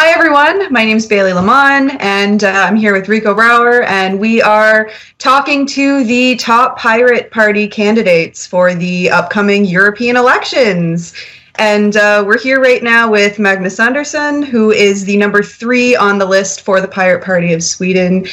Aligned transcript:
Hi, 0.00 0.10
everyone. 0.10 0.72
My 0.72 0.84
name 0.84 0.96
is 0.96 1.06
Bailey 1.06 1.32
Lamon, 1.32 1.90
and 1.98 2.44
uh, 2.44 2.50
I'm 2.50 2.76
here 2.76 2.92
with 2.92 3.08
Rico 3.08 3.34
Brower, 3.34 3.82
and 3.82 4.20
we 4.20 4.40
are 4.40 4.92
talking 5.18 5.66
to 5.66 6.04
the 6.04 6.36
top 6.36 6.78
Pirate 6.78 7.32
Party 7.32 7.66
candidates 7.66 8.46
for 8.46 8.76
the 8.76 9.10
upcoming 9.10 9.64
European 9.64 10.16
elections. 10.16 11.14
And 11.56 11.96
uh, 11.96 12.22
we're 12.24 12.38
here 12.38 12.60
right 12.60 12.80
now 12.80 13.10
with 13.10 13.40
Magnus 13.40 13.80
Andersson, 13.80 14.40
who 14.44 14.70
is 14.70 15.04
the 15.04 15.16
number 15.16 15.42
three 15.42 15.96
on 15.96 16.18
the 16.18 16.26
list 16.26 16.60
for 16.60 16.80
the 16.80 16.86
Pirate 16.86 17.24
Party 17.24 17.52
of 17.52 17.64
Sweden. 17.64 18.24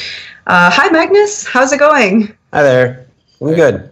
Uh, 0.46 0.70
hi, 0.70 0.88
Magnus. 0.90 1.48
How's 1.48 1.72
it 1.72 1.80
going? 1.80 2.32
Hi 2.52 2.62
there. 2.62 3.06
I'm 3.40 3.54
good. 3.54 3.90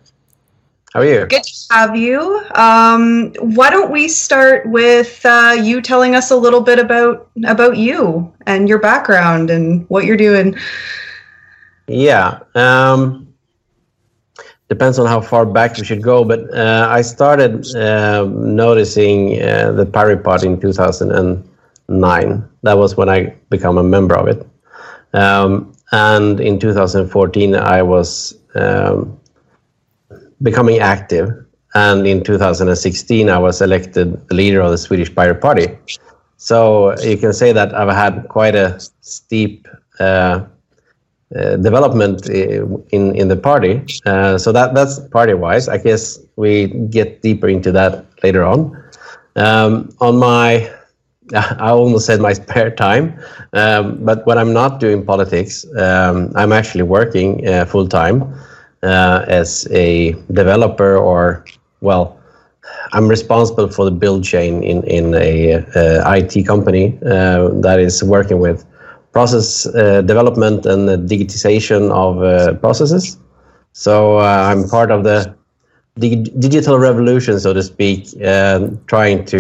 How 0.95 1.01
are 1.01 1.07
you? 1.07 1.27
Good 1.27 1.43
to 1.43 1.67
have 1.73 1.97
you. 1.97 2.41
Um, 2.55 3.35
why 3.41 3.69
don't 3.69 3.91
we 3.91 4.07
start 4.07 4.65
with 4.67 5.27
uh, 5.27 5.57
you 5.61 5.83
telling 5.83 6.15
us 6.15 6.31
a 6.31 6.37
little 6.37 6.61
bit 6.61 6.79
about 6.79 7.29
about 7.47 7.77
you 7.77 8.33
and 8.47 8.69
your 8.69 8.79
background 8.79 9.51
and 9.51 9.85
what 9.89 10.05
you're 10.05 10.17
doing? 10.17 10.57
Yeah. 11.89 12.39
Um, 12.55 13.27
depends 14.69 15.01
on 15.01 15.07
how 15.07 15.21
far 15.21 15.45
back 15.45 15.77
we 15.79 15.85
should 15.85 16.01
go, 16.01 16.25
but 16.25 16.49
uh, 16.55 16.87
I 16.89 17.03
started 17.03 17.67
uh, 17.75 18.27
noticing 18.31 19.43
uh, 19.43 19.73
the 19.73 19.87
Pirate 19.87 20.23
Party 20.23 20.47
in 20.47 20.61
2009. 20.61 22.49
That 22.63 22.79
was 22.79 22.97
when 22.97 23.09
I 23.09 23.35
became 23.51 23.79
a 23.79 23.83
member 23.83 24.15
of 24.15 24.29
it. 24.29 24.47
Um, 25.13 25.75
and 25.91 26.39
in 26.39 26.61
2014, 26.61 27.57
I 27.57 27.83
was 27.83 28.39
um, 28.55 29.19
becoming 30.45 30.79
active. 30.79 31.29
And 31.75 32.07
in 32.07 32.23
2016, 32.23 33.29
I 33.29 33.39
was 33.39 33.61
elected 33.61 34.29
the 34.29 34.35
leader 34.35 34.61
of 34.61 34.71
the 34.71 34.79
Swedish 34.79 35.13
Pirate 35.13 35.41
Party. 35.41 35.67
So 36.37 36.97
you 37.01 37.17
can 37.17 37.33
say 37.33 37.51
that 37.53 37.75
I've 37.75 37.93
had 37.93 38.29
quite 38.29 38.55
a 38.55 38.79
steep 39.01 39.67
uh, 39.99 40.45
uh, 41.35 41.57
development 41.57 42.29
in 42.29 43.17
in 43.17 43.29
the 43.29 43.37
party. 43.37 43.83
Uh, 44.07 44.39
so 44.39 44.53
that 44.53 44.75
that's 44.75 45.01
party 45.09 45.35
wise. 45.35 45.69
I 45.69 45.79
guess 45.79 46.21
we 46.37 46.69
get 46.91 47.23
deeper 47.23 47.49
into 47.49 47.73
that 47.73 48.05
later 48.23 48.45
on. 48.45 48.71
Um, 49.35 49.91
on 50.01 50.19
my, 50.19 50.71
I 51.35 51.71
almost 51.71 52.07
said 52.07 52.21
my 52.21 52.35
spare 52.35 52.71
time, 52.71 53.19
um, 53.53 54.05
but 54.05 54.25
when 54.27 54.39
I'm 54.39 54.53
not 54.53 54.79
doing 54.79 55.05
politics, 55.05 55.67
um, 55.77 56.31
I'm 56.37 56.53
actually 56.53 56.85
working 56.85 57.49
uh, 57.49 57.65
full 57.65 57.89
time 57.89 58.33
uh, 58.85 59.25
as 59.29 59.67
a 59.71 60.13
developer 60.33 60.97
or 60.97 61.45
well. 61.81 62.19
I'm 62.93 63.09
responsible 63.09 63.69
for 63.69 63.85
the 63.85 63.91
build 63.91 64.25
chain 64.25 64.63
in 64.63 64.83
in 64.85 65.15
a 65.15 65.55
uh, 65.55 66.15
IT 66.17 66.47
company 66.47 66.99
that 67.01 67.79
is 67.81 68.03
working 68.03 68.39
with 68.41 68.65
process 69.13 69.67
uh, 69.67 70.03
development 70.03 70.67
and 70.67 71.09
digitization 71.09 71.91
of 71.91 72.23
uh, 72.23 72.55
processes. 72.55 73.19
So 73.73 74.19
uh, 74.19 74.49
I'm 74.51 74.69
part 74.69 74.91
of 74.91 75.05
the 75.05 75.35
dig 75.99 76.39
digital 76.41 76.79
revolution, 76.79 77.39
so 77.41 77.53
to 77.55 77.63
speak, 77.63 78.11
trying 78.87 79.25
to 79.33 79.39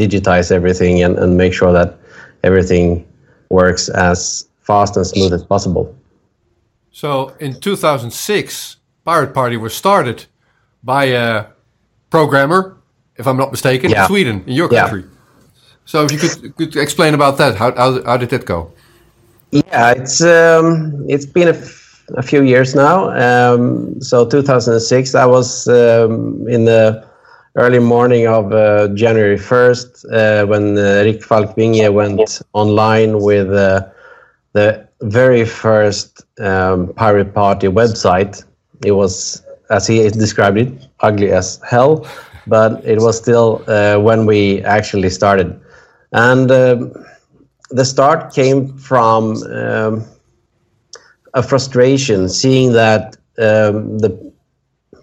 digitize 0.00 0.50
everything 0.52 1.02
and, 1.02 1.18
and 1.18 1.36
make 1.36 1.52
sure 1.52 1.72
that 1.72 1.98
everything 2.44 3.06
works 3.50 3.88
as 3.88 4.48
fast 4.60 4.96
and 4.96 5.06
smooth 5.06 5.32
as 5.34 5.44
possible. 5.44 5.94
So 7.00 7.32
in 7.40 7.58
2006, 7.58 8.76
Pirate 9.06 9.32
Party 9.32 9.56
was 9.56 9.72
started 9.72 10.26
by 10.84 11.04
a 11.04 11.46
programmer, 12.10 12.76
if 13.16 13.26
I'm 13.26 13.38
not 13.38 13.50
mistaken, 13.50 13.90
yeah. 13.90 14.02
in 14.02 14.08
Sweden, 14.08 14.44
in 14.46 14.52
your 14.52 14.68
country. 14.68 15.00
Yeah. 15.00 15.60
So 15.86 16.04
if 16.04 16.12
you 16.12 16.18
could, 16.18 16.56
could 16.56 16.76
explain 16.76 17.14
about 17.14 17.38
that, 17.38 17.56
how, 17.56 17.74
how, 17.74 18.02
how 18.02 18.18
did 18.18 18.28
that 18.28 18.44
go? 18.44 18.70
Yeah, 19.50 19.92
it's 19.92 20.20
um, 20.20 21.06
it's 21.08 21.24
been 21.24 21.48
a, 21.48 21.58
a 22.18 22.22
few 22.22 22.42
years 22.42 22.74
now. 22.74 23.08
Um, 23.16 23.98
so 24.02 24.28
2006, 24.28 25.14
I 25.14 25.24
was 25.24 25.68
um, 25.68 26.46
in 26.48 26.66
the 26.66 27.02
early 27.54 27.78
morning 27.78 28.26
of 28.26 28.52
uh, 28.52 28.88
January 28.88 29.38
1st 29.38 29.88
uh, 30.12 30.46
when 30.46 30.76
uh, 30.76 31.00
Rick 31.06 31.22
Falkvinge 31.22 31.90
went 31.94 32.42
online 32.52 33.22
with 33.22 33.50
uh, 33.50 33.88
the 34.52 34.89
very 35.02 35.44
first 35.44 36.24
um, 36.40 36.92
Pirate 36.94 37.34
Party 37.34 37.68
website. 37.68 38.44
It 38.84 38.92
was, 38.92 39.42
as 39.70 39.86
he 39.86 40.08
described 40.10 40.58
it, 40.58 40.88
ugly 41.00 41.32
as 41.32 41.60
hell, 41.68 42.06
but 42.46 42.84
it 42.84 43.00
was 43.00 43.16
still 43.16 43.64
uh, 43.66 43.98
when 43.98 44.26
we 44.26 44.62
actually 44.62 45.10
started. 45.10 45.58
And 46.12 46.50
um, 46.50 46.92
the 47.70 47.84
start 47.84 48.32
came 48.34 48.76
from 48.76 49.42
um, 49.44 50.04
a 51.34 51.42
frustration 51.42 52.28
seeing 52.28 52.72
that 52.72 53.16
um, 53.38 53.98
the 53.98 54.32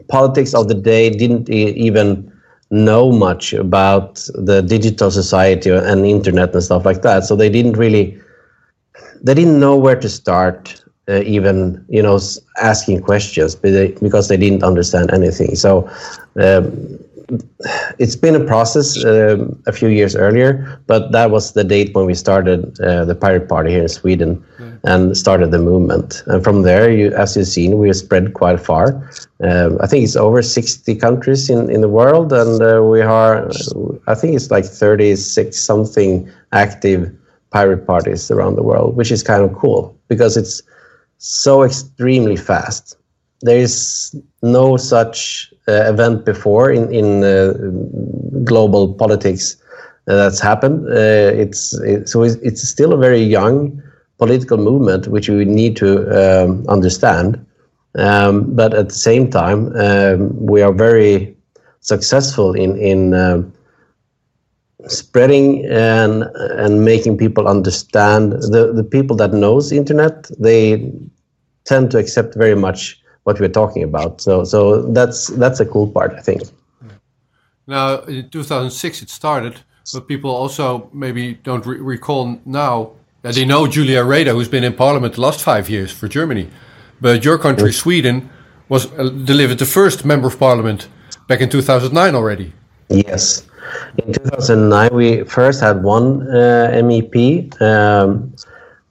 politics 0.09 0.53
of 0.53 0.67
the 0.67 0.73
day 0.73 1.09
didn't 1.09 1.49
e 1.49 1.69
even 1.71 2.31
know 2.69 3.11
much 3.11 3.53
about 3.53 4.15
the 4.35 4.61
digital 4.61 5.09
society 5.09 5.69
and 5.69 6.05
internet 6.05 6.53
and 6.53 6.63
stuff 6.63 6.83
like 6.85 7.01
that 7.01 7.23
so 7.23 7.33
they 7.35 7.49
didn't 7.49 7.77
really 7.77 8.19
they 9.21 9.33
didn't 9.33 9.59
know 9.59 9.75
where 9.77 9.99
to 9.99 10.09
start 10.09 10.81
uh, 11.09 11.21
even 11.21 11.85
you 11.89 12.01
know 12.01 12.19
asking 12.61 13.01
questions 13.01 13.55
because 13.55 14.27
they 14.27 14.37
didn't 14.37 14.63
understand 14.63 15.11
anything 15.13 15.55
so 15.55 15.89
um, 16.41 16.99
it's 17.99 18.15
been 18.15 18.35
a 18.35 18.43
process 18.43 19.03
uh, 19.03 19.37
a 19.65 19.73
few 19.73 19.89
years 19.89 20.15
earlier, 20.15 20.81
but 20.87 21.11
that 21.11 21.29
was 21.31 21.53
the 21.53 21.63
date 21.63 21.93
when 21.93 22.05
we 22.05 22.13
started 22.13 22.79
uh, 22.79 23.03
the 23.05 23.15
Pirate 23.15 23.49
Party 23.49 23.71
here 23.71 23.81
in 23.81 23.89
Sweden 23.89 24.43
mm. 24.57 24.79
and 24.83 25.17
started 25.17 25.51
the 25.51 25.59
movement. 25.59 26.23
And 26.27 26.43
from 26.43 26.61
there, 26.61 26.89
you, 26.89 27.13
as 27.13 27.35
you've 27.35 27.47
seen, 27.47 27.77
we 27.79 27.87
have 27.87 27.97
spread 27.97 28.33
quite 28.33 28.59
far. 28.59 28.95
Uh, 29.43 29.71
I 29.81 29.87
think 29.87 30.05
it's 30.05 30.15
over 30.15 30.41
60 30.41 30.95
countries 30.95 31.49
in, 31.49 31.69
in 31.69 31.81
the 31.81 31.89
world, 31.89 32.31
and 32.31 32.61
uh, 32.61 32.81
we 32.83 33.01
are, 33.01 33.49
I 34.07 34.15
think 34.15 34.35
it's 34.35 34.49
like 34.49 34.65
36 34.65 35.59
something 35.59 36.31
active 36.53 37.13
pirate 37.51 37.85
parties 37.87 38.31
around 38.31 38.55
the 38.55 38.63
world, 38.63 38.95
which 38.95 39.11
is 39.11 39.23
kind 39.23 39.43
of 39.43 39.53
cool 39.55 39.97
because 40.07 40.37
it's 40.37 40.61
so 41.17 41.63
extremely 41.63 42.35
fast. 42.35 42.97
There 43.41 43.57
is 43.57 44.15
no 44.41 44.77
such 44.77 45.53
uh, 45.67 45.89
event 45.93 46.25
before 46.25 46.71
in 46.71 46.91
in 46.93 47.23
uh, 47.23 47.53
global 48.43 48.93
politics 48.93 49.57
that's 50.05 50.39
happened. 50.39 50.87
Uh, 50.87 51.31
it's 51.43 51.73
it, 51.81 52.09
so 52.09 52.23
it's, 52.23 52.35
it's, 52.35 52.67
still 52.67 52.93
a 52.93 52.97
very 52.97 53.21
young 53.21 53.81
political 54.17 54.57
movement 54.57 55.07
which 55.07 55.29
we 55.29 55.45
need 55.45 55.75
to 55.77 55.89
um, 56.09 56.65
understand. 56.69 57.45
Um, 57.95 58.55
but 58.55 58.73
at 58.73 58.89
the 58.89 58.95
same 58.95 59.29
time, 59.29 59.75
um, 59.75 60.45
we 60.45 60.61
are 60.61 60.73
very 60.73 61.35
successful 61.81 62.53
in 62.53 62.77
in 62.77 63.13
um, 63.13 63.53
spreading 64.85 65.65
and 65.65 66.23
and 66.35 66.85
making 66.85 67.17
people 67.17 67.47
understand 67.47 68.33
the 68.33 68.71
the 68.75 68.83
people 68.83 69.15
that 69.15 69.33
knows 69.33 69.71
internet 69.71 70.29
they 70.39 70.91
tend 71.65 71.91
to 71.91 71.97
accept 71.97 72.35
very 72.35 72.55
much 72.55 73.01
what 73.27 73.39
we're 73.41 73.49
talking 73.61 73.83
about. 73.83 74.21
So 74.21 74.45
so 74.45 74.81
that's 74.93 75.27
that's 75.27 75.59
a 75.59 75.65
cool 75.65 75.87
part, 75.87 76.13
I 76.13 76.21
think. 76.21 76.41
Now, 77.67 77.99
in 78.03 78.29
2006 78.29 79.01
it 79.01 79.09
started, 79.09 79.59
but 79.93 80.07
people 80.07 80.31
also 80.31 80.89
maybe 80.93 81.33
don't 81.43 81.65
re 81.65 81.77
recall 81.77 82.39
now 82.45 82.91
that 83.21 83.35
they 83.35 83.45
know 83.45 83.67
Julia 83.67 84.03
Reda, 84.03 84.31
who's 84.31 84.47
been 84.47 84.63
in 84.63 84.73
Parliament 84.73 85.15
the 85.15 85.21
last 85.21 85.41
five 85.41 85.69
years 85.69 85.91
for 85.91 86.07
Germany, 86.07 86.47
but 87.01 87.25
your 87.25 87.37
country, 87.37 87.73
Sweden, 87.73 88.29
was 88.69 88.85
uh, 88.85 89.09
delivered 89.25 89.59
the 89.59 89.65
first 89.65 90.05
member 90.05 90.27
of 90.27 90.39
Parliament 90.39 90.87
back 91.27 91.41
in 91.41 91.49
2009 91.49 92.15
already. 92.15 92.53
Yes. 92.89 93.43
In 93.97 94.13
2009, 94.13 94.89
we 94.93 95.23
first 95.23 95.61
had 95.61 95.83
one 95.83 96.21
uh, 96.29 96.71
MEP, 96.73 97.61
um, 97.61 98.33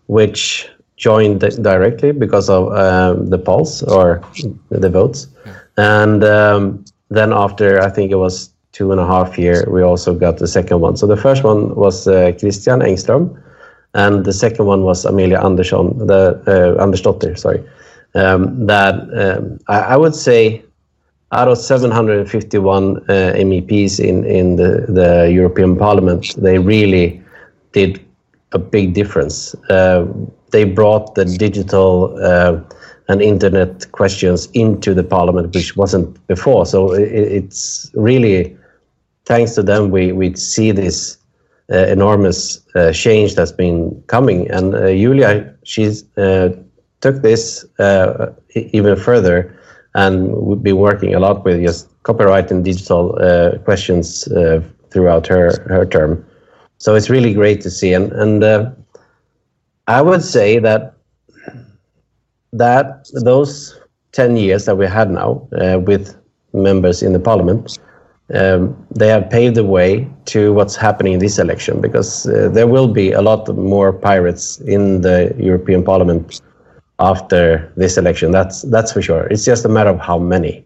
which 0.06 0.68
joined 0.96 1.40
directly 1.40 2.12
because 2.12 2.48
of 2.48 2.72
um, 2.72 3.28
the 3.28 3.38
polls 3.38 3.82
or 3.82 4.22
the 4.70 4.88
votes. 4.88 5.28
And 5.76 6.24
um, 6.24 6.84
then 7.10 7.32
after, 7.32 7.80
I 7.82 7.90
think 7.90 8.10
it 8.10 8.16
was 8.16 8.50
two 8.72 8.92
and 8.92 9.00
a 9.00 9.06
half 9.06 9.38
year, 9.38 9.66
we 9.70 9.82
also 9.82 10.14
got 10.14 10.38
the 10.38 10.46
second 10.46 10.80
one. 10.80 10.96
So 10.96 11.06
the 11.06 11.16
first 11.16 11.44
one 11.44 11.74
was 11.74 12.06
uh, 12.08 12.32
Christian 12.38 12.80
Engström, 12.80 13.40
and 13.94 14.24
the 14.24 14.32
second 14.32 14.66
one 14.66 14.82
was 14.82 15.04
Amelia 15.04 15.40
Andersson, 15.40 16.06
the 16.06 16.42
uh, 16.46 16.84
Andersdotter, 16.84 17.38
sorry. 17.38 17.62
Um, 18.14 18.66
that 18.66 18.94
um, 19.14 19.58
I, 19.68 19.80
I, 19.80 19.96
would 19.96 20.14
say 20.14 20.64
out 21.36 21.48
of 21.48 21.58
751 21.58 22.96
uh, 22.96 23.02
MEPs 23.36 24.00
in, 24.00 24.24
in 24.24 24.56
the, 24.56 24.86
the 24.88 25.30
European 25.30 25.76
Parliament, 25.76 26.34
they 26.38 26.58
really 26.58 27.22
did 27.72 28.02
a 28.52 28.58
big 28.58 28.94
difference. 28.94 29.54
Uh, 29.68 30.06
they 30.50 30.64
brought 30.64 31.14
the 31.14 31.24
digital 31.24 32.16
uh, 32.22 32.58
and 33.08 33.20
internet 33.20 33.90
questions 33.92 34.48
into 34.54 34.94
the 34.94 35.04
parliament, 35.04 35.54
which 35.54 35.76
wasn't 35.76 36.26
before. 36.26 36.64
So 36.64 36.92
it, 36.92 37.12
it's 37.12 37.90
really 37.94 38.56
thanks 39.26 39.54
to 39.56 39.62
them 39.62 39.90
we, 39.90 40.12
we 40.12 40.34
see 40.36 40.72
this 40.72 41.18
uh, 41.72 41.78
enormous 41.78 42.64
uh, 42.74 42.92
change 42.92 43.34
that's 43.34 43.52
been 43.52 44.02
coming. 44.06 44.50
And 44.50 44.74
uh, 44.74 44.86
Julia, 44.92 45.54
she's 45.64 46.04
took 47.02 47.22
this 47.22 47.64
even 48.54 48.96
further, 48.96 49.54
and 49.96 50.32
we've 50.32 50.62
been 50.62 50.76
working 50.76 51.14
a 51.14 51.18
lot 51.18 51.44
with 51.44 51.60
just 51.60 51.88
copyright 52.04 52.50
and 52.50 52.64
digital 52.64 53.02
questions 53.64 54.28
throughout 54.90 55.26
her 55.26 55.44
her 55.68 55.84
term. 55.84 56.24
So 56.78 56.94
it's 56.94 57.10
really 57.10 57.34
great 57.34 57.60
to 57.62 57.70
see, 57.70 57.92
and 57.92 58.12
and 58.12 58.44
I 59.88 60.02
would 60.02 60.22
say 60.22 60.60
that 60.60 60.94
that 62.52 63.08
those 63.12 63.78
10 64.12 64.36
years 64.36 64.64
that 64.64 64.76
we 64.76 64.86
had 64.86 65.10
now 65.10 65.46
uh, 65.60 65.78
with 65.78 66.16
members 66.52 67.02
in 67.02 67.12
the 67.12 67.20
parliament 67.20 67.78
um, 68.34 68.74
they 68.90 69.08
have 69.08 69.30
paved 69.30 69.54
the 69.54 69.64
way 69.64 70.08
to 70.24 70.52
what's 70.52 70.74
happening 70.74 71.12
in 71.12 71.18
this 71.20 71.38
election 71.38 71.80
because 71.80 72.26
uh, 72.26 72.48
there 72.52 72.66
will 72.66 72.88
be 72.88 73.12
a 73.12 73.22
lot 73.22 73.46
more 73.56 73.92
pirates 73.92 74.58
in 74.60 75.02
the 75.02 75.32
European 75.38 75.84
Parliament 75.84 76.40
after 76.98 77.72
this 77.76 77.96
election. 77.98 78.30
That's 78.30 78.62
that's 78.62 78.92
for 78.92 79.02
sure. 79.02 79.26
It's 79.26 79.44
just 79.44 79.64
a 79.64 79.68
matter 79.68 79.90
of 79.90 80.00
how 80.00 80.18
many. 80.18 80.64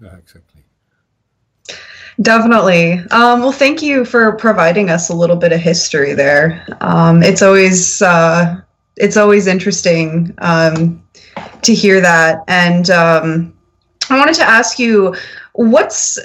Yeah, 0.00 0.16
exactly. 0.16 0.52
Definitely. 2.20 2.92
Um, 3.10 3.40
well, 3.40 3.52
thank 3.52 3.80
you 3.80 4.04
for 4.04 4.32
providing 4.36 4.90
us 4.90 5.08
a 5.08 5.14
little 5.14 5.36
bit 5.36 5.52
of 5.52 5.60
history 5.60 6.12
there. 6.12 6.64
Um, 6.80 7.22
it's 7.22 7.42
always 7.42 8.02
uh, 8.02 8.60
it's 8.96 9.16
always 9.16 9.46
interesting 9.46 10.34
um, 10.38 11.02
to 11.62 11.74
hear 11.74 12.00
that, 12.00 12.44
and 12.48 12.90
um, 12.90 13.56
I 14.10 14.18
wanted 14.18 14.34
to 14.36 14.44
ask 14.44 14.78
you 14.78 15.14
what's 15.54 16.18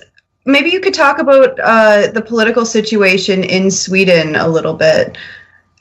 maybe 0.46 0.70
you 0.72 0.80
could 0.80 0.94
talk 0.94 1.20
about 1.20 1.60
uh, 1.60 2.12
the 2.12 2.22
political 2.22 2.66
situation 2.66 3.44
in 3.44 3.72
Sweden 3.72 4.36
a 4.36 4.48
little 4.48 4.74
bit 4.74 5.18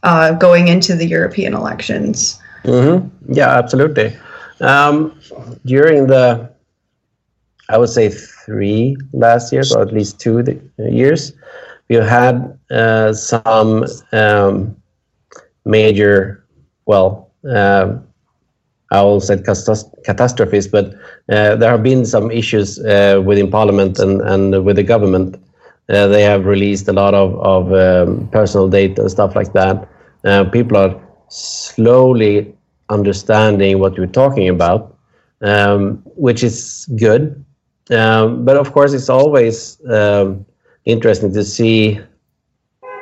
uh, 0.03 0.32
going 0.32 0.69
into 0.69 0.94
the 0.94 1.06
European 1.06 1.55
elections. 1.55 2.41
Mm-hmm. 2.66 3.32
Yeah, 3.32 3.56
absolutely. 3.58 4.16
Um, 4.60 5.18
during 5.64 6.06
the, 6.08 6.50
I 7.68 7.78
would 7.78 7.90
say 7.90 8.08
three 8.10 8.96
last 9.12 9.52
years, 9.52 9.72
or 9.72 9.82
at 9.82 9.92
least 9.92 10.20
two 10.20 10.42
years, 10.78 11.32
we 11.88 11.96
had 11.96 12.58
uh, 12.70 13.12
some 13.12 13.84
um, 14.12 14.76
major, 15.64 16.44
well, 16.86 17.30
um, 17.48 18.04
I 18.92 19.02
will 19.02 19.20
say 19.20 19.36
catastrophes, 20.04 20.69
but 20.69 20.94
uh, 21.30 21.56
there 21.56 21.70
have 21.70 21.82
been 21.82 22.04
some 22.04 22.30
issues 22.30 22.78
uh, 22.80 23.20
within 23.24 23.50
Parliament 23.50 23.98
and, 23.98 24.20
and 24.22 24.64
with 24.64 24.76
the 24.76 24.84
government. 24.84 25.36
Uh, 25.88 26.06
they 26.08 26.22
have 26.22 26.46
released 26.46 26.88
a 26.88 26.92
lot 26.92 27.14
of, 27.14 27.34
of 27.40 27.72
um, 27.72 28.28
personal 28.28 28.69
data 28.69 29.02
and 29.02 29.10
stuff 29.10 29.36
like 29.36 29.52
that. 29.52 29.88
Uh, 30.24 30.44
people 30.44 30.76
are 30.76 31.00
slowly 31.28 32.56
understanding 32.88 33.78
what 33.78 33.98
we're 33.98 34.06
talking 34.06 34.48
about, 34.48 34.96
um, 35.42 36.02
which 36.16 36.42
is 36.42 36.86
good. 36.96 37.44
Um, 37.90 38.44
but 38.44 38.56
of 38.56 38.72
course, 38.72 38.92
it's 38.92 39.08
always 39.08 39.80
um, 39.90 40.44
interesting 40.84 41.32
to 41.32 41.44
see 41.44 42.00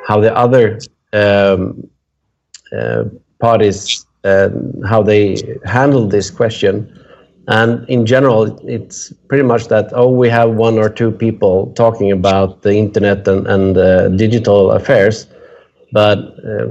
how 0.07 0.19
the 0.19 0.35
other 0.35 0.79
um, 1.13 1.89
uh, 2.75 3.05
parties 3.39 4.05
how 4.85 5.03
they 5.03 5.37
handle 5.65 6.07
this 6.07 6.31
question. 6.31 6.99
And 7.47 7.87
in 7.87 8.05
general, 8.05 8.57
it's 8.67 9.13
pretty 9.27 9.43
much 9.43 9.67
that, 9.67 9.89
oh, 9.93 10.09
we 10.09 10.29
have 10.29 10.51
one 10.51 10.79
or 10.79 10.89
two 10.89 11.11
people 11.11 11.71
talking 11.73 12.11
about 12.11 12.63
the 12.63 12.73
internet 12.73 13.27
and, 13.27 13.45
and 13.45 13.77
uh, 13.77 14.09
digital 14.09 14.71
affairs. 14.71 15.27
But 15.91 16.17
uh, 16.43 16.67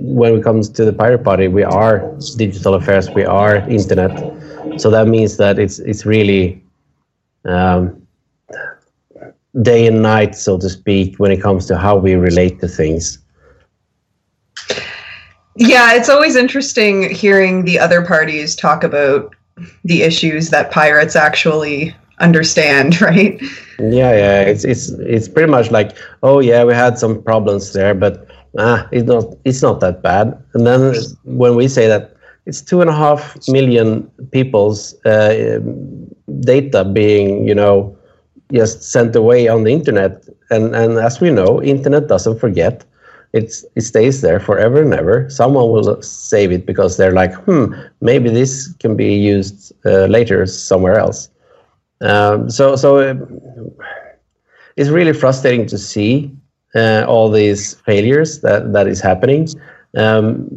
when 0.00 0.34
it 0.34 0.42
comes 0.42 0.68
to 0.70 0.84
the 0.84 0.92
Pirate 0.92 1.24
Party, 1.24 1.48
we 1.48 1.62
are 1.62 2.14
digital 2.36 2.74
affairs, 2.74 3.10
we 3.10 3.24
are 3.24 3.56
internet. 3.68 4.80
So 4.80 4.90
that 4.90 5.08
means 5.08 5.36
that 5.36 5.58
it's, 5.58 5.78
it's 5.78 6.04
really 6.04 6.62
um, 7.44 8.06
day 9.62 9.86
and 9.86 10.02
night, 10.02 10.34
so 10.34 10.58
to 10.58 10.68
speak, 10.68 11.16
when 11.18 11.30
it 11.30 11.40
comes 11.40 11.66
to 11.66 11.78
how 11.78 11.96
we 11.96 12.14
relate 12.14 12.60
to 12.60 12.68
things. 12.68 13.18
Yeah, 15.56 15.94
it's 15.94 16.08
always 16.08 16.34
interesting 16.34 17.08
hearing 17.10 17.64
the 17.64 17.78
other 17.78 18.04
parties 18.04 18.56
talk 18.56 18.82
about 18.82 19.34
the 19.84 20.02
issues 20.02 20.50
that 20.50 20.72
pirates 20.72 21.14
actually 21.14 21.94
understand, 22.18 23.00
right? 23.00 23.40
Yeah, 23.78 24.12
yeah, 24.12 24.40
it's 24.42 24.64
it's 24.64 24.90
it's 24.90 25.28
pretty 25.28 25.50
much 25.50 25.70
like, 25.70 25.96
oh 26.22 26.40
yeah, 26.40 26.64
we 26.64 26.74
had 26.74 26.98
some 26.98 27.22
problems 27.22 27.72
there, 27.72 27.94
but 27.94 28.23
ah, 28.58 28.88
it's 28.92 29.06
not 29.06 29.24
it's 29.44 29.62
not 29.62 29.80
that 29.80 30.02
bad. 30.02 30.36
And 30.54 30.66
then 30.66 30.94
when 31.24 31.56
we 31.56 31.68
say 31.68 31.86
that 31.88 32.16
it's 32.46 32.60
two 32.60 32.80
and 32.80 32.90
a 32.90 32.94
half 32.94 33.36
million 33.48 34.10
people's 34.30 34.94
uh, 35.04 35.60
data 36.40 36.84
being, 36.84 37.48
you 37.48 37.54
know, 37.54 37.96
just 38.52 38.82
sent 38.82 39.16
away 39.16 39.48
on 39.48 39.64
the 39.64 39.72
internet, 39.72 40.26
and 40.50 40.74
and 40.74 40.98
as 40.98 41.20
we 41.20 41.30
know, 41.30 41.62
internet 41.62 42.08
doesn't 42.08 42.38
forget 42.38 42.84
it's 43.34 43.64
it 43.74 43.80
stays 43.82 44.20
there 44.20 44.38
forever 44.38 44.80
and 44.80 44.94
ever. 44.94 45.28
Someone 45.28 45.68
will 45.70 46.00
save 46.02 46.52
it 46.52 46.64
because 46.64 46.96
they're 46.96 47.12
like, 47.12 47.34
hmm, 47.44 47.74
maybe 48.00 48.30
this 48.30 48.72
can 48.78 48.96
be 48.96 49.12
used 49.12 49.72
uh, 49.84 50.06
later 50.06 50.46
somewhere 50.46 50.98
else. 50.98 51.28
Um, 52.00 52.48
so 52.48 52.76
so 52.76 52.98
uh, 52.98 53.14
it's 54.76 54.88
really 54.88 55.12
frustrating 55.12 55.66
to 55.66 55.78
see 55.78 56.30
uh, 56.74 57.04
all 57.08 57.30
these 57.30 57.74
failures 57.86 58.40
that 58.40 58.72
that 58.72 58.86
is 58.86 59.00
happening. 59.00 59.48
Um, 59.96 60.48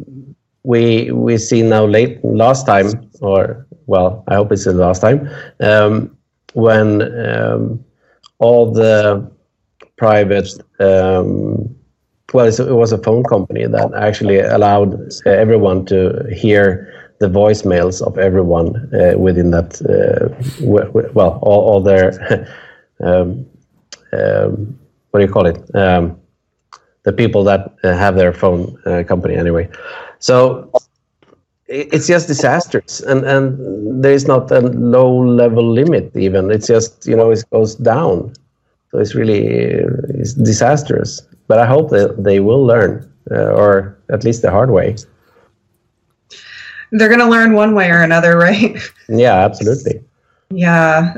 we 0.64 1.10
we 1.10 1.38
see 1.38 1.62
now 1.62 1.84
late 1.86 2.22
last 2.24 2.66
time 2.66 3.10
or 3.20 3.66
well, 3.86 4.24
I 4.28 4.34
hope 4.34 4.52
it's 4.52 4.64
the 4.64 4.72
last 4.72 5.00
time 5.00 5.28
um, 5.60 6.16
when 6.52 7.02
um, 7.26 7.84
all 8.38 8.70
the 8.70 9.30
private 9.96 10.48
um, 10.80 11.74
well, 12.34 12.46
it 12.46 12.74
was 12.74 12.92
a 12.92 12.98
phone 12.98 13.24
company 13.24 13.66
that 13.66 13.94
actually 13.94 14.40
allowed 14.40 14.94
uh, 15.24 15.30
everyone 15.30 15.86
to 15.86 16.28
hear 16.34 16.92
the 17.20 17.26
voicemails 17.26 18.02
of 18.06 18.18
everyone 18.18 18.76
uh, 18.94 19.16
within 19.18 19.50
that. 19.50 19.80
Uh, 19.82 20.28
well, 21.14 21.38
all, 21.42 21.60
all 21.68 21.80
their 21.80 22.46
um, 23.00 23.46
um, 24.12 24.78
what 25.18 25.22
do 25.22 25.26
you 25.26 25.32
call 25.32 25.46
it? 25.46 25.74
Um, 25.74 26.16
the 27.02 27.12
people 27.12 27.42
that 27.44 27.74
uh, 27.84 27.94
have 27.96 28.14
their 28.16 28.32
phone 28.32 28.76
uh, 28.86 29.02
company 29.02 29.34
anyway. 29.34 29.68
So 30.18 30.70
it's 31.66 32.06
just 32.06 32.28
disastrous, 32.28 33.00
and 33.00 33.24
and 33.24 34.02
there 34.04 34.12
is 34.12 34.26
not 34.26 34.50
a 34.50 34.60
low 34.60 35.12
level 35.24 35.70
limit 35.70 36.16
even. 36.16 36.50
It's 36.50 36.66
just 36.66 37.06
you 37.06 37.16
know 37.16 37.30
it 37.30 37.44
goes 37.50 37.74
down. 37.74 38.32
So 38.90 38.98
it's 38.98 39.14
really 39.14 39.42
it's 40.20 40.34
disastrous 40.34 41.22
but 41.48 41.58
I 41.58 41.66
hope 41.66 41.90
that 41.90 42.22
they 42.22 42.40
will 42.40 42.64
learn, 42.64 43.10
uh, 43.30 43.50
or 43.52 43.98
at 44.10 44.22
least 44.22 44.42
the 44.42 44.50
hard 44.50 44.70
way. 44.70 44.96
They're 46.92 47.08
going 47.08 47.20
to 47.20 47.26
learn 47.26 47.54
one 47.54 47.74
way 47.74 47.90
or 47.90 48.02
another, 48.02 48.36
right? 48.48 48.78
Yeah, 49.08 49.34
absolutely. 49.34 50.00
Yeah. 50.50 51.16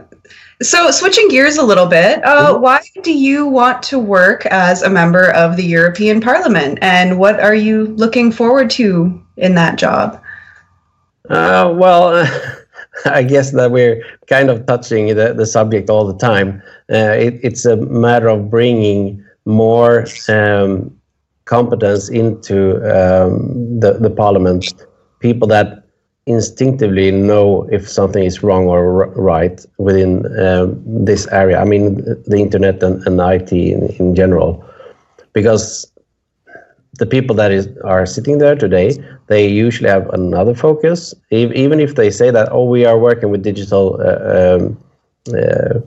So, 0.63 0.91
switching 0.91 1.29
gears 1.29 1.57
a 1.57 1.63
little 1.63 1.87
bit, 1.87 2.23
uh, 2.25 2.53
mm-hmm. 2.53 2.63
why 2.63 2.81
do 3.03 3.13
you 3.17 3.47
want 3.47 3.83
to 3.85 3.99
work 3.99 4.45
as 4.47 4.83
a 4.83 4.91
member 4.91 5.31
of 5.31 5.57
the 5.57 5.65
European 5.65 6.21
Parliament, 6.21 6.79
and 6.83 7.19
what 7.19 7.41
are 7.41 7.55
you 7.55 7.87
looking 7.97 8.31
forward 8.31 8.69
to 8.71 9.25
in 9.37 9.55
that 9.55 9.79
job? 9.79 10.21
Uh, 11.31 11.73
well, 11.75 12.29
I 13.07 13.23
guess 13.23 13.53
that 13.53 13.71
we're 13.71 14.05
kind 14.27 14.51
of 14.51 14.67
touching 14.67 15.15
the, 15.15 15.33
the 15.33 15.47
subject 15.47 15.89
all 15.89 16.07
the 16.07 16.19
time. 16.19 16.63
Uh, 16.93 17.15
it, 17.17 17.41
it's 17.43 17.65
a 17.65 17.77
matter 17.77 18.29
of 18.29 18.51
bringing 18.51 19.25
more 19.47 20.07
um, 20.29 20.95
competence 21.47 22.11
into 22.11 22.77
um, 22.85 23.81
the, 23.81 23.95
the 23.95 24.11
parliament, 24.11 24.75
people 25.21 25.49
that 25.49 25.80
instinctively 26.27 27.11
know 27.11 27.69
if 27.73 27.89
something 27.89 28.25
is 28.25 28.43
wrong 28.43 28.67
or 28.67 29.07
right 29.09 29.65
within 29.79 30.27
um, 30.39 30.81
this 30.87 31.27
area. 31.29 31.59
I 31.59 31.65
mean, 31.65 31.97
the 32.27 32.37
internet 32.37 32.83
and, 32.83 33.03
and 33.07 33.21
IT 33.21 33.53
in, 33.53 33.89
in 33.99 34.15
general, 34.15 34.65
because 35.33 35.91
the 36.99 37.07
people 37.07 37.35
that 37.37 37.51
is, 37.51 37.69
are 37.85 38.05
sitting 38.05 38.39
there 38.39 38.55
today, 38.55 38.93
they 39.29 39.49
usually 39.49 39.89
have 39.89 40.09
another 40.11 40.55
focus. 40.55 41.15
Even 41.31 41.81
if 41.81 41.95
they 41.95 42.11
say 42.11 42.31
that, 42.31 42.49
oh, 42.53 42.65
we 42.65 42.85
are 42.85 42.99
working 42.99 43.31
with 43.31 43.43
digital 43.43 43.99
uh, 44.01 44.57
um, 44.57 44.79
uh, 45.35 45.81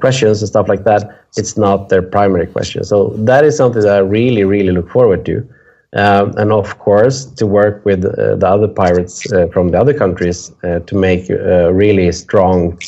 questions 0.00 0.40
and 0.40 0.48
stuff 0.48 0.68
like 0.68 0.84
that, 0.84 1.24
it's 1.36 1.56
not 1.56 1.88
their 1.88 2.02
primary 2.02 2.46
question. 2.46 2.82
So 2.84 3.10
that 3.10 3.44
is 3.44 3.56
something 3.56 3.82
that 3.82 3.94
I 3.94 3.98
really, 3.98 4.44
really 4.44 4.72
look 4.72 4.90
forward 4.90 5.26
to. 5.26 5.46
Um, 5.94 6.34
and 6.36 6.52
of 6.52 6.78
course, 6.78 7.24
to 7.24 7.46
work 7.46 7.84
with 7.84 8.04
uh, 8.04 8.36
the 8.36 8.46
other 8.46 8.68
pirates 8.68 9.30
uh, 9.32 9.46
from 9.48 9.70
the 9.70 9.80
other 9.80 9.94
countries 9.94 10.52
uh, 10.62 10.80
to 10.80 10.94
make 10.94 11.30
a 11.30 11.72
really 11.72 12.12
strong 12.12 12.78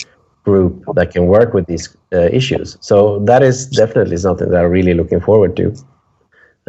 group 0.44 0.84
that 0.94 1.10
can 1.10 1.26
work 1.26 1.54
with 1.54 1.66
these 1.66 1.96
uh, 2.12 2.28
issues. 2.30 2.76
So 2.80 3.20
that 3.20 3.42
is 3.42 3.66
definitely 3.66 4.18
something 4.18 4.50
that 4.50 4.64
I'm 4.64 4.70
really 4.70 4.94
looking 4.94 5.20
forward 5.20 5.56
to. 5.56 5.74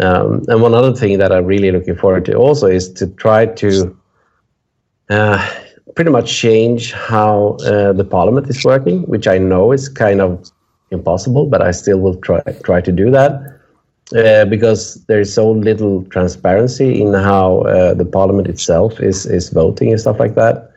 Um, 0.01 0.43
and 0.47 0.61
one 0.61 0.73
other 0.73 0.93
thing 0.93 1.17
that 1.17 1.33
I'm 1.33 1.45
really 1.45 1.71
looking 1.71 1.95
forward 1.95 2.25
to 2.25 2.35
also 2.35 2.67
is 2.67 2.91
to 2.93 3.07
try 3.07 3.45
to 3.45 3.97
uh, 5.09 5.53
pretty 5.95 6.11
much 6.11 6.33
change 6.33 6.93
how 6.93 7.57
uh, 7.65 7.91
the 7.91 8.05
parliament 8.05 8.47
is 8.47 8.63
working, 8.63 9.03
which 9.03 9.27
I 9.27 9.37
know 9.37 9.73
is 9.73 9.89
kind 9.89 10.21
of 10.21 10.49
impossible, 10.91 11.45
but 11.45 11.61
I 11.61 11.71
still 11.71 11.99
will 11.99 12.15
try 12.15 12.41
try 12.63 12.79
to 12.81 12.91
do 12.91 13.11
that 13.11 13.50
uh, 14.13 14.45
because 14.45 15.03
there 15.05 15.19
is 15.19 15.33
so 15.33 15.51
little 15.51 16.03
transparency 16.05 17.01
in 17.01 17.13
how 17.13 17.61
uh, 17.61 17.93
the 17.93 18.05
parliament 18.05 18.47
itself 18.47 18.99
is 18.99 19.25
is 19.25 19.49
voting 19.49 19.89
and 19.91 19.99
stuff 19.99 20.19
like 20.19 20.35
that. 20.35 20.71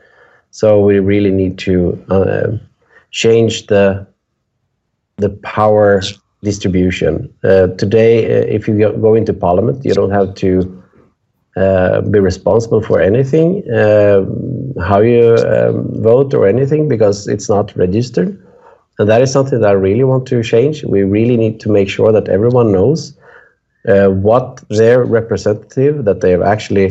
So 0.50 0.81
we 0.81 1.00
really 1.00 1.33
need 1.33 1.59
to 1.59 2.05
uh, 2.11 2.47
change 3.11 3.67
the 3.67 4.07
the 5.17 5.31
power 5.43 6.00
distribution. 6.43 7.33
Uh, 7.43 7.69
today, 7.79 8.25
uh, 8.25 8.45
if 8.47 8.69
you 8.69 8.79
go 8.79 9.14
into 9.14 9.33
parliament, 9.33 9.85
you 9.85 9.95
don't 9.95 10.12
have 10.12 10.35
to 10.35 10.81
be 12.11 12.19
responsible 12.19 12.83
for 12.83 13.00
anything, 13.00 13.62
how 14.81 15.00
you 15.00 15.37
um, 15.49 16.03
vote 16.03 16.35
or 16.35 16.47
anything, 16.47 16.88
because 16.88 17.29
it's 17.29 17.49
not 17.49 17.75
registered. 17.76 18.31
And 18.99 19.09
that 19.09 19.23
is 19.23 19.33
something 19.33 19.61
that 19.61 19.69
I 19.69 19.73
really 19.73 20.05
want 20.05 20.26
to 20.29 20.43
change. 20.43 20.85
We 20.85 21.03
really 21.03 21.37
need 21.37 21.59
to 21.61 21.69
make 21.69 21.88
sure 21.88 22.12
that 22.12 22.29
everyone 22.29 22.71
knows 22.71 23.17
uh, 23.88 24.09
what 24.09 24.62
their 24.71 25.05
representative 25.05 26.05
that 26.05 26.21
they 26.21 26.31
have 26.31 26.43
actually 26.43 26.91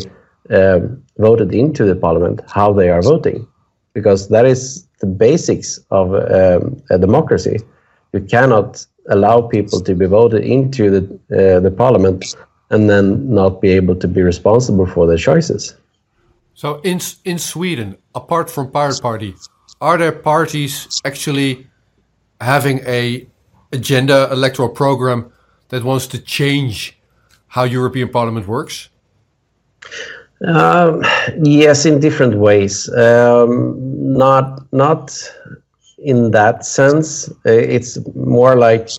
um, 0.50 1.04
voted 1.18 1.54
into 1.54 1.86
the 1.86 1.96
parliament, 1.96 2.42
how 2.48 2.74
they 2.74 2.90
are 2.90 3.02
voting, 3.02 3.48
because 3.94 4.30
that 4.30 4.46
is 4.46 4.88
the 5.00 5.08
basics 5.08 5.80
of 5.90 6.14
um, 6.14 6.82
a 6.90 6.98
democracy. 6.98 7.60
You 8.14 8.22
cannot 8.22 8.86
allow 9.10 9.42
people 9.42 9.82
to 9.82 9.96
be 9.96 10.06
voted 10.06 10.44
into 10.44 10.90
the 10.90 11.02
uh, 11.32 11.60
the 11.60 11.72
parliament 11.72 12.36
and 12.70 12.90
then 12.90 13.30
not 13.30 13.62
be 13.62 13.70
able 13.70 13.96
to 13.96 14.08
be 14.08 14.22
responsible 14.22 14.86
for 14.86 15.08
their 15.08 15.18
choices. 15.18 15.76
So 16.54 16.80
in 16.84 17.00
in 17.26 17.40
Sweden, 17.40 17.98
apart 18.14 18.50
from 18.50 18.72
Pirate 18.72 19.02
Party, 19.02 19.36
are 19.82 19.98
there 19.98 20.12
parties 20.12 21.02
actually 21.06 21.68
having 22.40 22.80
a 22.86 23.28
agenda 23.72 24.30
electoral 24.32 24.70
program 24.70 25.33
that 25.74 25.84
wants 25.84 26.06
to 26.06 26.20
change 26.20 26.96
how 27.48 27.64
European 27.64 28.08
Parliament 28.08 28.48
works? 28.48 28.90
Um, 30.46 31.04
yes, 31.42 31.84
in 31.84 32.00
different 32.00 32.36
ways. 32.36 32.88
Um, 32.96 33.76
not 34.24 34.46
not 34.72 35.04
in 35.98 36.30
that 36.30 36.64
sense. 36.64 37.28
It's 37.44 37.98
more 38.14 38.56
like 38.56 38.90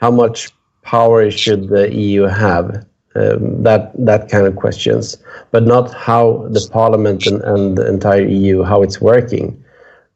how 0.00 0.10
much 0.10 0.50
power 0.82 1.30
should 1.30 1.68
the 1.68 1.94
EU 1.94 2.22
have. 2.24 2.84
Um, 3.14 3.62
that 3.62 3.92
that 4.10 4.28
kind 4.28 4.44
of 4.44 4.56
questions, 4.56 5.16
but 5.52 5.62
not 5.62 5.94
how 5.94 6.48
the 6.50 6.68
Parliament 6.72 7.28
and, 7.28 7.40
and 7.42 7.78
the 7.78 7.86
entire 7.86 8.26
EU 8.26 8.64
how 8.64 8.82
it's 8.82 9.00
working 9.00 9.46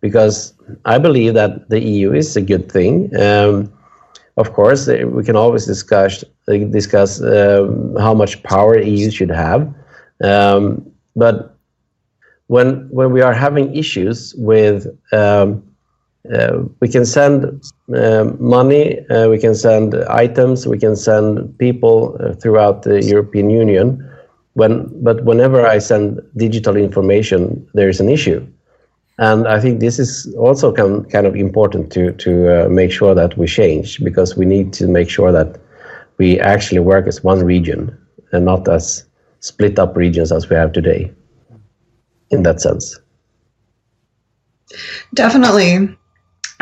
because 0.00 0.52
I 0.84 0.98
believe 0.98 1.34
that 1.34 1.68
the 1.68 1.80
EU 1.80 2.12
is 2.12 2.36
a 2.36 2.42
good 2.42 2.70
thing. 2.72 3.14
Um, 3.20 3.72
of 4.38 4.52
course, 4.52 4.86
we 4.88 5.22
can 5.24 5.36
always 5.36 5.66
discuss 5.66 6.24
discuss 6.46 7.20
um, 7.20 7.94
how 7.96 8.14
much 8.14 8.42
power 8.44 8.78
EU 8.78 9.10
should 9.10 9.30
have, 9.30 9.60
um, 10.22 10.62
but 11.14 11.56
when 12.46 12.88
when 12.90 13.12
we 13.12 13.20
are 13.20 13.34
having 13.34 13.74
issues 13.74 14.34
with 14.36 14.86
um, 15.12 15.62
uh, 16.32 16.62
we 16.80 16.88
can 16.88 17.04
send 17.04 17.62
uh, 17.94 18.24
money, 18.38 19.06
uh, 19.08 19.28
we 19.28 19.38
can 19.38 19.54
send 19.54 19.94
items, 20.08 20.66
we 20.66 20.78
can 20.78 20.94
send 20.94 21.56
people 21.58 22.16
uh, 22.20 22.34
throughout 22.34 22.82
the 22.82 23.02
European 23.02 23.48
Union. 23.50 24.04
When, 24.54 24.90
but 25.02 25.24
whenever 25.24 25.66
I 25.66 25.78
send 25.78 26.20
digital 26.36 26.76
information, 26.76 27.66
there 27.74 27.88
is 27.88 28.00
an 28.00 28.08
issue. 28.08 28.44
And 29.18 29.48
I 29.48 29.58
think 29.60 29.80
this 29.80 29.98
is 29.98 30.32
also 30.36 30.72
kind 30.72 31.26
of 31.26 31.34
important 31.34 31.92
to, 31.92 32.12
to 32.12 32.66
uh, 32.66 32.68
make 32.68 32.92
sure 32.92 33.14
that 33.16 33.36
we 33.36 33.48
change 33.48 34.02
because 34.04 34.36
we 34.36 34.44
need 34.46 34.72
to 34.74 34.86
make 34.86 35.10
sure 35.10 35.32
that 35.32 35.60
we 36.18 36.38
actually 36.38 36.78
work 36.78 37.06
as 37.08 37.24
one 37.24 37.44
region 37.44 37.96
and 38.32 38.44
not 38.44 38.68
as 38.68 39.04
split 39.40 39.78
up 39.78 39.96
regions 39.96 40.30
as 40.30 40.48
we 40.48 40.56
have 40.56 40.72
today 40.72 41.12
in 42.30 42.44
that 42.44 42.60
sense. 42.60 42.98
Definitely. 45.14 45.96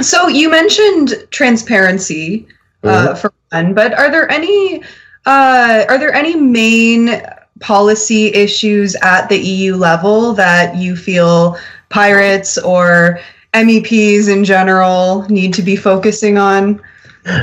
So 0.01 0.29
you 0.29 0.51
mentioned 0.51 1.27
transparency 1.31 2.47
uh, 2.85 2.89
mm-hmm. 2.89 3.17
for 3.17 3.33
one, 3.51 3.75
but 3.75 3.99
are 3.99 4.11
there 4.11 4.31
any 4.31 4.83
uh, 5.27 5.85
are 5.89 5.99
there 5.99 6.15
any 6.15 6.37
main 6.37 7.21
policy 7.61 8.27
issues 8.27 8.95
at 8.97 9.29
the 9.29 9.39
EU 9.39 9.75
level 9.75 10.35
that 10.35 10.77
you 10.77 10.95
feel 10.95 11.59
pirates 11.89 12.59
or 12.59 13.21
MEPs 13.55 14.29
in 14.29 14.45
general 14.45 15.27
need 15.29 15.55
to 15.55 15.63
be 15.63 15.77
focusing 15.77 16.39
on? 16.39 16.81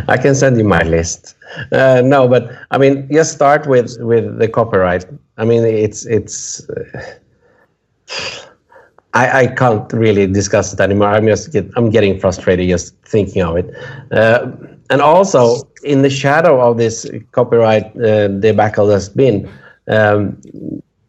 I 0.07 0.17
can 0.17 0.35
send 0.35 0.57
you 0.57 0.63
my 0.63 0.83
list. 0.83 1.35
Uh, 1.71 2.01
no, 2.03 2.27
but 2.27 2.51
I 2.71 2.77
mean, 2.77 3.07
just 3.12 3.33
start 3.33 3.67
with 3.67 3.97
with 4.00 4.39
the 4.39 4.47
copyright. 4.47 5.05
I 5.38 5.45
mean, 5.45 5.63
it's 5.63 6.05
it's. 6.05 6.67
Uh, 6.69 7.17
I, 9.15 9.41
I 9.41 9.47
can't 9.47 9.91
really 9.93 10.25
discuss 10.25 10.73
it 10.73 10.79
anymore. 10.79 11.09
I'm 11.09 11.27
just 11.27 11.51
get, 11.51 11.69
I'm 11.75 11.91
getting 11.91 12.19
frustrated 12.19 12.67
just 12.67 12.95
thinking 13.05 13.43
of 13.43 13.57
it. 13.57 13.69
Uh, 14.12 14.51
and 14.89 15.01
also, 15.01 15.69
in 15.83 16.01
the 16.01 16.09
shadow 16.09 16.59
of 16.59 16.77
this 16.77 17.09
copyright 17.31 17.95
uh, 18.01 18.27
debacle 18.27 18.88
that's 18.88 19.09
been, 19.09 19.47
um, 19.88 20.41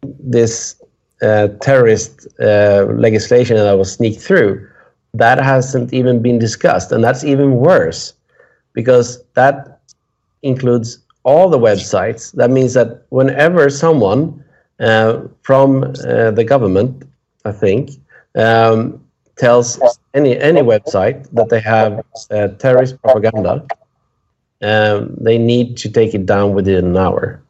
this 0.02 0.76
uh, 1.25 1.49
terrorist 1.61 2.26
uh, 2.40 2.87
legislation 3.07 3.57
that 3.57 3.78
was 3.78 3.93
sneaked 3.93 4.21
through, 4.21 4.69
that 5.14 5.38
hasn't 5.43 5.93
even 5.93 6.21
been 6.21 6.38
discussed, 6.38 6.93
and 6.93 7.02
that's 7.02 7.25
even 7.25 7.57
worse 7.57 8.14
because 8.75 9.23
that 9.35 9.81
includes 10.43 10.99
all 11.23 11.49
the 11.49 11.59
websites. 11.59 12.33
That 12.33 12.50
means 12.50 12.75
that 12.75 13.07
whenever 13.09 13.71
someone 13.71 14.45
uh, 14.81 15.23
from 15.43 15.85
uh, 15.85 16.31
the 16.33 16.45
government, 16.45 17.04
I 17.45 17.52
think, 17.52 17.90
um, 18.35 19.00
tells 19.37 19.81
any 20.14 20.38
any 20.38 20.62
website 20.62 21.28
that 21.33 21.49
they 21.49 21.61
have 21.61 22.04
uh, 22.31 22.49
terrorist 22.59 23.00
propaganda, 23.02 23.66
um, 24.62 25.14
they 25.21 25.38
need 25.38 25.76
to 25.78 25.88
take 25.88 26.14
it 26.14 26.26
down 26.26 26.54
within 26.54 26.85
an 26.85 26.97
hour. 26.97 27.43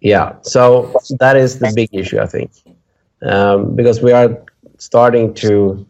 Yeah, 0.00 0.34
so 0.42 0.98
that 1.18 1.36
is 1.36 1.58
the 1.58 1.72
big 1.74 1.90
issue, 1.92 2.18
I 2.18 2.26
think, 2.26 2.50
um, 3.22 3.76
because 3.76 4.00
we 4.00 4.12
are 4.12 4.42
starting 4.78 5.34
to 5.34 5.86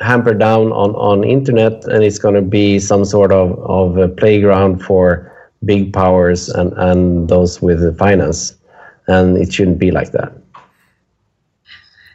hamper 0.00 0.34
down 0.34 0.72
on 0.72 0.94
on 0.94 1.24
internet, 1.24 1.84
and 1.84 2.02
it's 2.02 2.18
going 2.18 2.34
to 2.34 2.42
be 2.42 2.78
some 2.78 3.04
sort 3.04 3.32
of 3.32 3.58
of 3.58 3.98
a 3.98 4.08
playground 4.08 4.82
for 4.82 5.30
big 5.64 5.92
powers 5.92 6.48
and 6.48 6.72
and 6.76 7.28
those 7.28 7.60
with 7.60 7.80
the 7.80 7.92
finance, 7.92 8.56
and 9.08 9.36
it 9.36 9.52
shouldn't 9.52 9.78
be 9.78 9.90
like 9.90 10.12
that. 10.12 10.32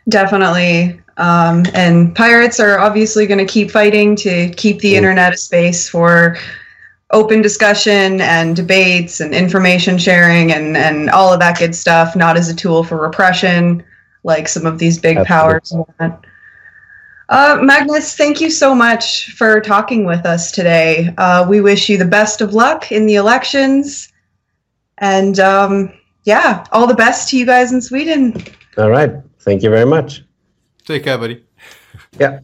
Definitely. 0.10 1.00
Um, 1.17 1.65
and 1.75 2.15
pirates 2.15 2.60
are 2.60 2.79
obviously 2.79 3.27
going 3.27 3.38
to 3.38 3.46
keep 3.46 3.70
fighting 3.70 4.15
to 4.17 4.50
keep 4.55 4.79
the 4.79 4.93
mm. 4.93 4.98
internet 4.98 5.34
a 5.34 5.38
space 5.38 5.88
for 5.88 6.38
open 7.12 7.41
discussion 7.41 8.22
and 8.22 8.56
debates 8.56 9.20
and 9.20 9.34
information 9.34 9.98
sharing 9.98 10.51
and, 10.51 10.77
and 10.77 11.10
all 11.10 11.34
of 11.34 11.39
that 11.39 11.58
good 11.60 11.75
stuff, 11.75 12.15
not 12.15 12.38
as 12.38 12.50
a 12.50 12.56
tool 12.56 12.84
for 12.84 12.98
repression 12.98 13.84
like 14.24 14.48
some 14.48 14.65
of 14.65 14.80
these 14.80 15.00
big 15.00 15.18
Absolutely. 15.18 15.94
powers 15.98 16.22
Uh, 17.30 17.60
Magnus, 17.62 18.15
thank 18.15 18.41
you 18.41 18.50
so 18.50 18.75
much 18.75 19.32
for 19.32 19.62
talking 19.62 20.06
with 20.06 20.25
us 20.25 20.51
today. 20.51 21.13
Uh, 21.18 21.46
we 21.48 21.62
wish 21.62 21.89
you 21.89 21.98
the 21.98 22.06
best 22.06 22.41
of 22.41 22.53
luck 22.53 22.91
in 22.91 23.06
the 23.06 23.15
elections. 23.15 24.12
And 24.98 25.39
um, 25.39 25.94
yeah, 26.25 26.65
all 26.72 26.88
the 26.88 26.96
best 26.96 27.30
to 27.30 27.38
you 27.38 27.46
guys 27.46 27.72
in 27.72 27.82
Sweden. 27.82 28.44
All 28.77 28.89
right. 28.89 29.13
Thank 29.39 29.63
you 29.63 29.70
very 29.70 29.86
much. 29.86 30.24
Take 30.86 31.06
care, 31.06 31.18
buddy. 31.18 31.44
Yeah. 32.20 32.41